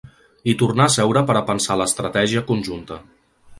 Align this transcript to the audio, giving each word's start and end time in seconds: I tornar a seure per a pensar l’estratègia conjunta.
I 0.53 0.55
tornar 0.61 0.87
a 0.91 0.93
seure 0.95 1.23
per 1.27 1.35
a 1.41 1.45
pensar 1.51 1.79
l’estratègia 1.83 2.45
conjunta. 2.51 3.01